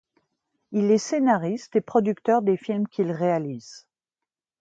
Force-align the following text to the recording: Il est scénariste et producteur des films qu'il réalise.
Il 0.71 0.89
est 0.89 0.97
scénariste 0.97 1.75
et 1.75 1.81
producteur 1.81 2.41
des 2.41 2.57
films 2.57 2.87
qu'il 2.87 3.11
réalise. 3.11 3.85